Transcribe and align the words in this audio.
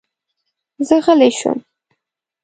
زه 0.87 0.95
غلی 1.05 1.31
شوم. 1.39 1.59